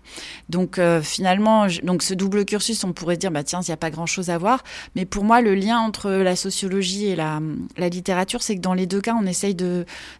[0.48, 3.90] Donc finalement, donc ce double cursus, on pourrait dire, bah tiens, il n'y a pas
[3.90, 4.64] grand-chose à voir.
[4.96, 7.40] Mais pour moi, le lien entre la sociologie et la,
[7.76, 9.56] la littérature, c'est que dans les deux cas, on essaye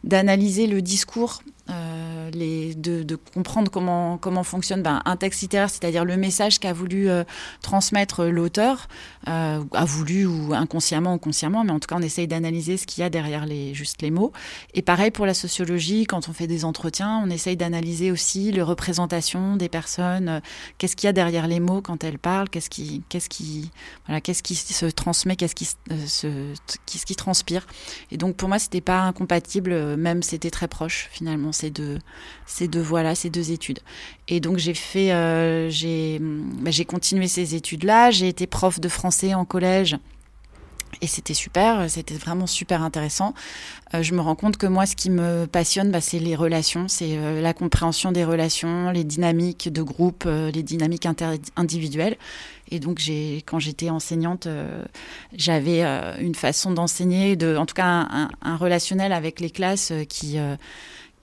[0.04, 5.70] d'analyser le discours euh, les, de, de, comprendre comment, comment fonctionne ben, un texte littéraire,
[5.70, 7.24] c'est-à-dire le message qu'a voulu euh,
[7.62, 8.86] transmettre l'auteur,
[9.28, 12.86] euh, a voulu ou inconsciemment ou consciemment, mais en tout cas on essaye d'analyser ce
[12.86, 14.30] qu'il y a derrière les, juste les mots.
[14.74, 18.62] Et pareil pour la sociologie, quand on fait des entretiens, on essaye d'analyser aussi les
[18.62, 20.42] représentations des personnes,
[20.76, 23.70] qu'est-ce qu'il y a derrière les mots quand elles parlent, qu'est-ce qui, qu'est-ce qui,
[24.06, 26.52] voilà, qu'est-ce qui se transmet, qu'est-ce qui, se,
[26.84, 27.66] qu'est-ce qui transpire.
[28.10, 31.98] Et donc pour moi c'était pas incompatible, même c'était très proche finalement ces deux,
[32.46, 33.80] ces deux voies-là, ces deux études.
[34.28, 38.10] Et donc j'ai fait, euh, j'ai, bah, j'ai continué ces études-là.
[38.10, 39.96] J'ai été prof de français en collège.
[41.00, 43.34] Et c'était super, c'était vraiment super intéressant.
[43.94, 46.86] Euh, je me rends compte que moi, ce qui me passionne, bah, c'est les relations,
[46.86, 51.06] c'est euh, la compréhension des relations, les dynamiques de groupe, les dynamiques
[51.56, 52.16] individuelles.
[52.70, 54.48] Et donc, j'ai, quand j'étais enseignante,
[55.34, 55.82] j'avais
[56.20, 58.06] une façon d'enseigner, de, en tout cas
[58.40, 60.38] un, relationnel avec les classes qui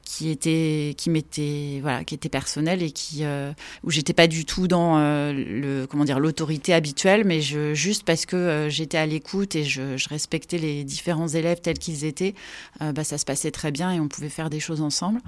[0.04, 3.52] qui était qui m'était voilà qui était personnel et qui euh,
[3.84, 8.04] où j'étais pas du tout dans euh, le comment dire l'autorité habituelle mais je juste
[8.04, 12.06] parce que euh, j'étais à l'écoute et je, je, respectais les différents élèves tels qu'ils
[12.06, 12.36] étaient
[12.80, 15.22] bah, ça se passait très bien et on pouvait faire des choses ensemble.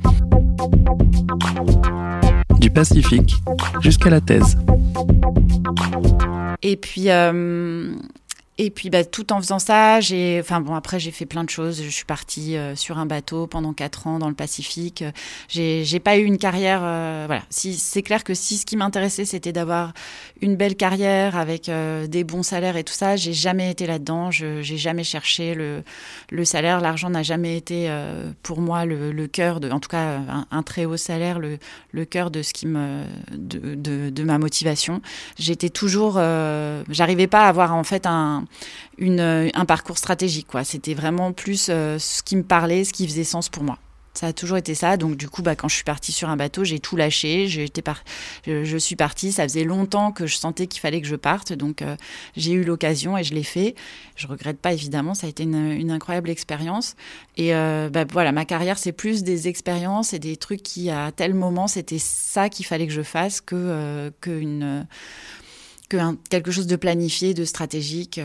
[2.60, 3.36] Du Pacifique
[3.82, 4.58] jusqu'à la thèse.
[6.62, 7.10] Et puis
[8.60, 11.50] et puis, bah, tout en faisant ça, j'ai, enfin bon, après j'ai fait plein de
[11.50, 11.82] choses.
[11.82, 15.04] Je suis partie euh, sur un bateau pendant quatre ans dans le Pacifique.
[15.48, 17.42] J'ai, j'ai pas eu une carrière, euh, voilà.
[17.50, 19.94] Si c'est clair que si ce qui m'intéressait c'était d'avoir
[20.42, 24.30] une belle carrière avec euh, des bons salaires et tout ça, j'ai jamais été là-dedans.
[24.30, 25.84] Je, j'ai jamais cherché le,
[26.30, 26.80] le salaire.
[26.80, 27.92] L'argent n'a jamais été
[28.44, 30.20] pour moi le, le cœur de, en tout cas,
[30.52, 31.58] un, très haut salaire, le,
[31.92, 35.02] le cœur de ce qui me, de, de, ma motivation.
[35.40, 36.20] J'étais toujours,
[36.90, 38.43] j'arrivais pas à avoir en fait un
[38.98, 40.48] une, un parcours stratégique.
[40.48, 40.64] Quoi.
[40.64, 43.78] C'était vraiment plus euh, ce qui me parlait, ce qui faisait sens pour moi.
[44.14, 44.96] Ça a toujours été ça.
[44.96, 47.48] Donc du coup, bah, quand je suis partie sur un bateau, j'ai tout lâché.
[47.48, 48.04] J'étais par...
[48.46, 49.32] je, je, suis partie.
[49.32, 51.52] Ça faisait longtemps que je sentais qu'il fallait que je parte.
[51.52, 51.96] Donc euh,
[52.36, 53.74] j'ai eu l'occasion et je l'ai fait.
[54.16, 55.16] Je regrette pas évidemment.
[55.16, 56.96] Ça a été une, incroyable expérience.
[57.38, 61.12] Et euh, bah, voilà, ma carrière, c'est plus des expériences et des trucs qui, à
[61.12, 64.86] tel moment, c'était ça qu'il fallait que je fasse que, euh, que une
[66.30, 68.20] quelque chose de planifié, de stratégique.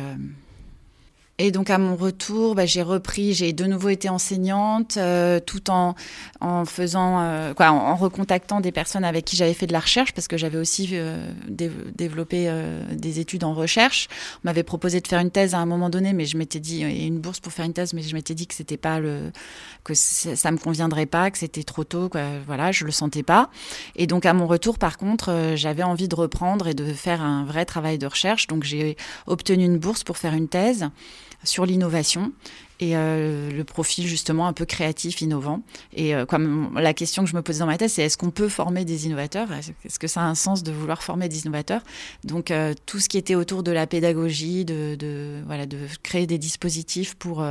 [1.41, 1.45] Euh.
[1.49, 5.71] Et donc à mon retour, bah, j'ai repris, j'ai de nouveau été enseignante, euh, tout
[5.71, 5.95] en,
[6.41, 10.13] en faisant, euh, quoi, en, recontactant des personnes avec qui j'avais fait de la recherche,
[10.13, 14.09] parce que j'avais aussi euh, dé développé euh, des études en recherche.
[14.45, 16.83] On m'avait proposé de faire une thèse à un moment donné, mais je m'étais dit,
[16.85, 19.33] et une bourse pour faire une thèse, mais je m'étais dit que c'était pas le,
[19.85, 22.23] que ça me conviendrait pas, que c'était trop tôt, quoi.
[22.47, 23.51] Voilà, je le sentais pas.
[23.97, 27.23] Et donc à mon retour, par contre, euh, j'avais envie de reprendre et de faire
[27.23, 28.47] un vrai travail de recherche.
[28.47, 28.97] Donc j'ai
[29.27, 30.91] obtenu une bourse pour faire une thèse
[31.45, 32.33] sur l'innovation
[32.81, 35.63] et euh, le profil justement un peu créatif, innovant.
[35.95, 38.31] Et euh, comme la question que je me posais dans ma tête, c'est est-ce qu'on
[38.31, 39.49] peut former des innovateurs?
[39.53, 41.83] Est-ce que ça a un sens de vouloir former des innovateurs?
[42.25, 46.27] Donc euh, tout ce qui était autour de la pédagogie, de, de voilà, de créer
[46.27, 47.45] des dispositifs pour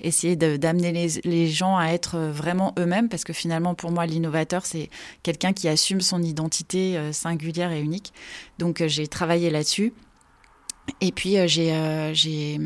[0.00, 4.66] essayer d'amener les, les, gens à être vraiment eux-mêmes, parce que finalement pour moi l'innovateur
[4.66, 4.90] c'est
[5.22, 8.12] quelqu'un qui assume son identité singulière et unique.
[8.58, 9.92] Donc j'ai travaillé là-dessus.
[11.00, 12.60] Et puis euh, j'ai euh, j'ai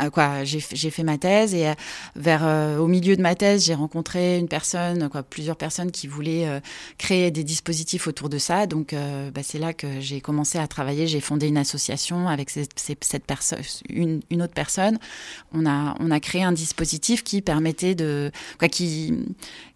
[0.00, 1.72] euh, quoi j'ai fait ma thèse et
[2.14, 2.44] vers
[2.80, 6.60] au milieu de ma thèse j'ai rencontré une personne quoi plusieurs personnes qui voulaient
[6.98, 8.66] créer des dispositifs autour de ça.
[8.66, 11.06] Donc bah, c'est là que j'ai commencé à travailler.
[11.06, 14.98] J'ai fondé une association avec ces, cette personne une, une autre personne.
[15.52, 19.12] On a on a créé un dispositif qui permettait de quoi qui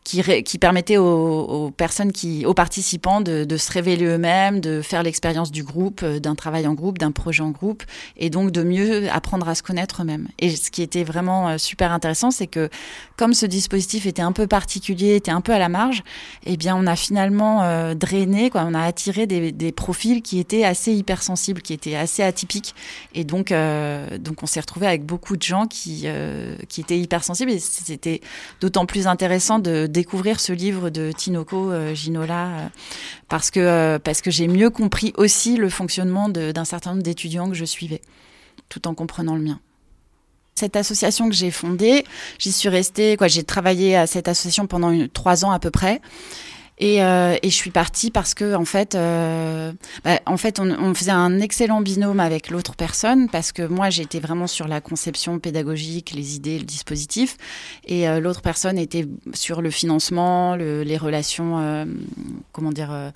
[0.04, 5.62] qui, permettait aux, personnes qui, aux participants de, se révéler eux-mêmes, de faire l'expérience du
[5.62, 7.82] groupe, d'un travail en groupe, d'un projet en groupe,
[8.16, 10.28] et donc de mieux apprendre à se connaître eux-mêmes.
[10.38, 12.68] Et ce qui était vraiment super intéressant, c'est que
[13.16, 16.02] comme ce dispositif était un peu particulier, était un peu à la marge,
[16.44, 20.64] eh bien on a finalement euh, drainé, quoi, on a attiré des, profils qui étaient
[20.64, 22.74] assez hypersensibles, qui étaient assez atypiques,
[23.14, 26.98] et donc euh, donc on s'est retrouvé avec beaucoup de gens qui euh, qui étaient
[26.98, 28.20] hypersensibles, et c'était
[28.60, 32.68] d'autant plus intéressant de découvrir ce livre de Tinoco euh, Ginola euh,
[33.28, 37.54] parce que euh, que j'ai mieux compris aussi le fonctionnement d'un certain nombre d'étudiants que
[37.54, 38.00] je suivais,
[38.68, 39.60] tout en comprenant le mien.
[40.54, 42.04] Cette association que j'ai fondée,
[42.38, 46.00] j'y suis restée, quoi, j'ai travaillé à cette association pendant trois ans à peu près.
[46.82, 49.72] Et, euh, et, je suis partie parce que en fait, euh,
[50.04, 54.18] bah, en fait, on, faisait un excellent binôme avec l'autre personne parce que moi j'étais
[54.18, 57.36] vraiment sur la conception pédagogique, les idées, le dispositif,
[57.86, 61.86] et euh, l'autre personne était sur le financement, le, les relations,
[62.50, 63.12] comment dire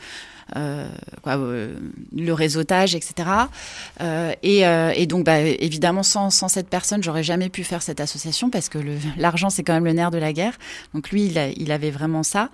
[0.54, 1.76] quoi, euh,
[2.14, 3.28] le réseautage, etc.
[4.00, 8.68] Euh, et, donc, bah, évidemment, sans, cette personne, j'aurais jamais pu faire cette association parce
[8.68, 8.78] que
[9.16, 10.54] l'argent, c'est quand même le nerf de la guerre.
[10.94, 12.50] Donc lui, il, avait vraiment ça.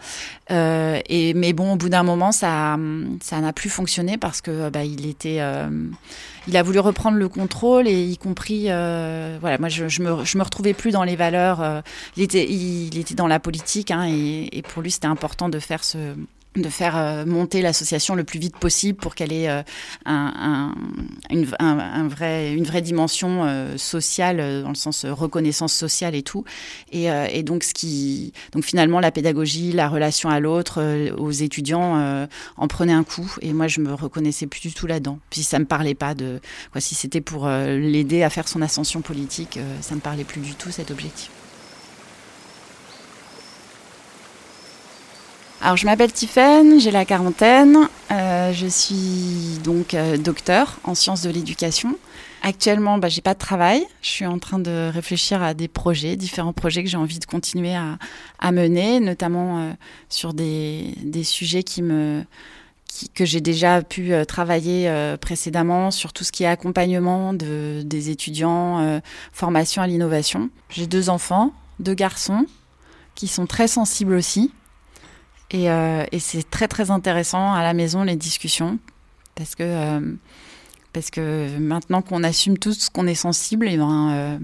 [0.50, 2.76] et, mais bon, au bout d'un moment, ça
[3.20, 5.40] ça n'a plus fonctionné parce que bah, il était
[6.48, 10.24] il a voulu reprendre le contrôle et y compris euh, voilà moi je, je, me
[10.24, 11.80] je me retrouvais plus dans les valeurs euh,
[12.16, 15.84] il était il, était dans la politique hein, et, pour lui c'était important de faire
[15.84, 16.14] ce
[16.56, 19.62] de faire euh, monter l'association le plus vite possible pour qu'elle ait euh,
[20.04, 26.14] un, un, une, un, vrai, une vraie dimension euh, sociale dans le sens reconnaissance sociale
[26.14, 26.44] et tout.
[26.90, 32.26] Et, et, donc ce qui donc finalement la pédagogie la relation à l'autre aux étudiants
[32.56, 33.34] en prenait un coup.
[33.40, 35.18] Et moi je me reconnaissais plus du tout là-dedans.
[35.30, 39.00] Puis ça me parlait pas de quoi si c'était pour l'aider à faire son ascension
[39.00, 41.30] politique ça me parlait plus du tout cet objectif
[45.64, 47.88] Alors, je m'appelle Tiffaine, j'ai la quarantaine.
[48.10, 51.96] Euh, je suis donc euh, docteur en sciences de l'éducation.
[52.42, 53.86] Actuellement, bah, j'ai pas de travail.
[54.00, 57.26] Je suis en train de réfléchir à des projets, différents projets que j'ai envie de
[57.26, 57.96] continuer à,
[58.40, 59.72] à mener, notamment euh,
[60.08, 62.24] sur des, des, sujets qui me
[62.92, 67.32] qui, que j'ai déjà pu euh, travailler euh, précédemment sur tout ce qui est accompagnement
[67.34, 69.00] de, des étudiants, euh,
[69.32, 70.50] formation à l'innovation.
[70.70, 72.46] J'ai deux enfants, deux garçons,
[73.14, 74.50] qui sont très sensibles aussi.
[75.52, 78.78] Et, euh, et c'est très très intéressant à la maison les discussions
[79.34, 80.00] parce que euh,
[80.94, 84.38] parce que maintenant qu'on assume tous qu'on est sensible, et ben euh,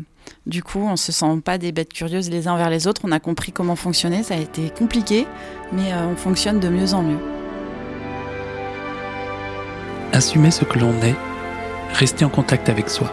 [0.47, 3.03] du coup on se sent pas des bêtes curieuses les uns envers les autres.
[3.05, 4.23] On a compris comment fonctionner.
[4.23, 5.27] Ça a été compliqué,
[5.73, 7.21] mais on fonctionne de mieux en mieux.
[10.13, 11.15] Assumer ce que l'on est,
[11.95, 13.13] rester en contact avec soi.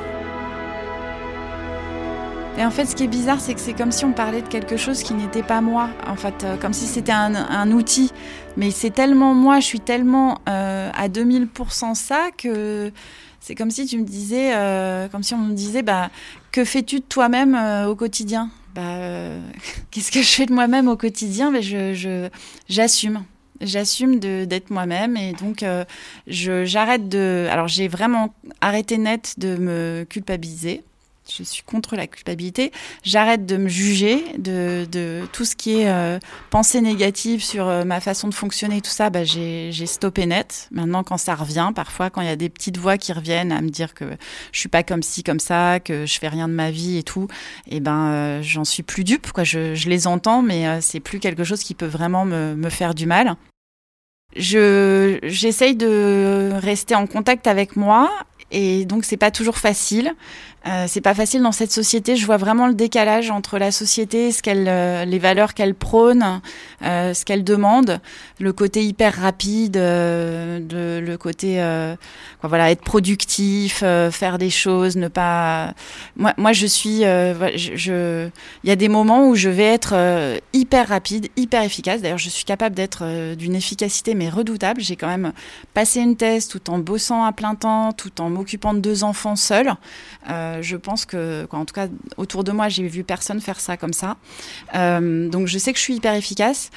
[2.57, 4.47] Et en fait, ce qui est bizarre, c'est que c'est comme si on parlait de
[4.47, 5.89] quelque chose qui n'était pas moi.
[6.07, 8.11] En fait, euh, comme si c'était un, outil.
[8.55, 12.93] Mais c'est tellement moi, je suis tellement euh, à 2000% ça que
[13.41, 16.09] c'est comme si tu me disais, euh, comme si on me disait, bah,
[16.53, 18.49] que fais-tu de toi-même au quotidien?
[18.73, 18.81] Bah,
[19.91, 21.51] Qu'est-ce que je fais de moi-même au quotidien?
[21.51, 22.29] Bah, je,
[22.69, 23.25] J'assume.
[23.59, 25.63] J'assume d'être moi-même et donc
[26.27, 27.47] j'arrête de.
[27.49, 30.83] Alors j'ai vraiment arrêté net de me culpabiliser
[31.31, 32.71] je suis contre la culpabilité.
[33.03, 37.99] J'arrête de me juger de, tout ce qui est euh, pensée négative sur euh, ma
[37.99, 39.09] façon de fonctionner, tout ça.
[39.09, 40.67] Bah, j'ai stoppé net.
[40.71, 43.61] Maintenant, quand ça revient, parfois, quand il y a des petites voix qui reviennent à
[43.61, 44.05] me dire que
[44.51, 47.03] je suis pas comme ci, comme ça, que je fais rien de ma vie et
[47.03, 47.27] tout,
[47.67, 49.31] et eh ben, euh, j'en suis plus dupe.
[49.31, 49.43] Quoi.
[49.43, 53.05] Je, les entends, mais c'est plus quelque chose qui peut vraiment me, me faire du
[53.05, 53.35] mal.
[54.35, 58.11] Je j'essaye de rester en contact avec moi
[58.51, 60.13] et donc c'est pas toujours facile.
[60.67, 62.15] Euh, c'est pas facile dans cette société.
[62.15, 66.41] Je vois vraiment le décalage entre la société, euh, les valeurs qu'elle prône,
[66.83, 67.99] euh, ce qu'elle demande,
[68.39, 71.61] le côté hyper rapide, de, le côté,
[72.41, 75.73] voilà, être productif, faire des choses, ne pas.
[76.15, 78.31] Moi, je suis, il
[78.63, 79.95] y a des moments où je vais être
[80.53, 82.01] hyper rapide, hyper efficace.
[82.01, 84.81] D'ailleurs, je suis capable d'être d'une efficacité mais redoutable.
[84.81, 85.31] J'ai quand même
[85.73, 89.35] passé une thèse tout en bossant à plein temps, tout en m'occupant de deux enfants
[89.35, 89.73] seuls.
[90.55, 91.87] Euh, je pense que, en tout cas,
[92.17, 94.17] autour de moi, j'ai vu personne faire ça comme ça.
[94.75, 96.69] Euh, donc, je sais que je suis hyper efficace.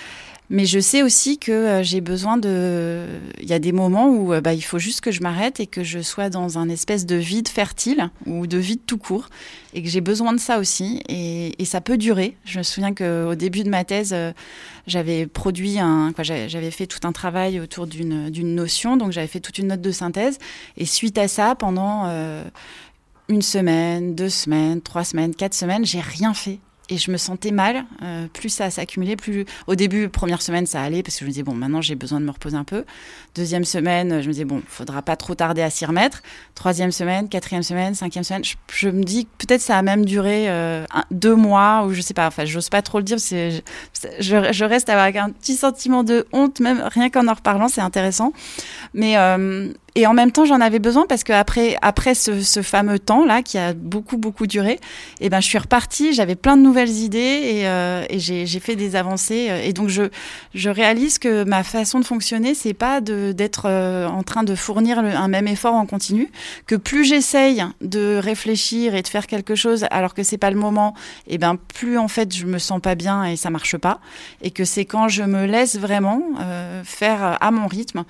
[0.50, 3.04] Mais je sais aussi que euh, j'ai besoin de.
[3.38, 5.84] Il y a des moments où bah, il faut juste que je m'arrête et que
[5.84, 9.28] je sois dans un espèce de vide fertile ou de vide tout court
[9.74, 11.02] et que j'ai besoin de ça aussi.
[11.10, 12.34] Et, ça peut durer.
[12.46, 14.16] Je me souviens qu'au début de ma thèse,
[14.86, 16.14] j'avais produit un.
[16.18, 19.92] J'avais fait tout un travail autour d'une notion, donc j'avais fait toute une note de
[19.92, 20.38] synthèse.
[20.78, 22.06] Et suite à ça, pendant.
[23.28, 26.60] Une semaine, deux semaines, trois semaines, quatre semaines, j'ai rien fait
[26.90, 27.84] et je me sentais mal.
[28.02, 31.30] Euh, plus ça s'accumulait, plus au début, première semaine, ça allait parce que je me
[31.30, 32.84] disais bon, maintenant j'ai besoin de me reposer un peu.
[33.34, 36.22] Deuxième semaine, je me disais bon, faudra pas trop tarder à s'y remettre.
[36.54, 40.84] Troisième semaine, quatrième semaine, cinquième semaine, je, me dis peut-être ça a même duré euh,
[41.10, 42.26] deux mois ou je sais pas.
[42.26, 43.20] Enfin, j'ose pas trop le dire.
[43.20, 43.60] C'est je,
[44.20, 47.80] je, je, reste avec un petit sentiment de honte, même rien qu'en en reparlant, c'est
[47.80, 48.32] intéressant.
[48.94, 53.00] Mais euh, Et en même temps, j'en avais besoin parce que après, après ce, fameux
[53.00, 54.78] temps là, qui a beaucoup beaucoup duré,
[55.18, 56.12] eh ben je suis repartie.
[56.12, 59.50] J'avais plein de nouvelles idées et, euh, j'ai fait des avancées.
[59.64, 60.04] Et donc je
[60.54, 65.00] je réalise que ma façon de fonctionner, c'est pas d'être euh, en train de fournir
[65.00, 66.30] un même effort en continu.
[66.68, 70.58] Que plus j'essaye de réfléchir et de faire quelque chose alors que c'est pas le
[70.58, 70.94] moment,
[71.26, 73.98] et eh ben plus en fait je me sens pas bien et ça marche pas.
[74.42, 78.04] Et que c'est quand je me laisse vraiment euh, faire à mon rythme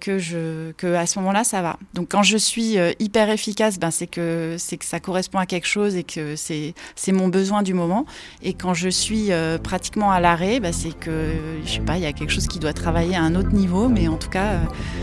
[0.00, 1.78] que je que à ce moment-là ça va.
[1.94, 5.66] Donc quand je suis euh, hyper efficace, ben c'est que que ça correspond à quelque
[5.66, 6.74] chose et que c'est
[7.12, 8.04] mon besoin du moment.
[8.42, 11.32] Et quand je suis euh, pratiquement à l'arrêt, ben c'est que
[11.64, 13.88] je sais pas, il y a quelque chose qui doit travailler à un autre niveau,
[13.88, 14.58] mais en tout cas euh,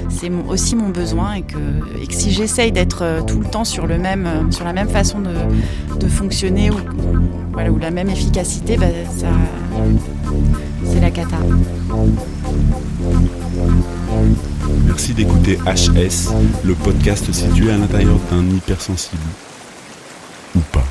[0.10, 1.58] c'est aussi mon besoin et que
[2.10, 5.34] si j'essaye d'être tout le temps sur le même sur la même façon de,
[5.98, 6.78] de fonctionner ou
[7.52, 8.92] voilà ou la même efficacité, ben
[10.86, 11.38] c'est la cata.
[14.94, 16.30] Merci d'écouter HS,
[16.64, 19.24] le podcast situé à l'intérieur d'un hypersensible.
[20.56, 20.86] Ou pas.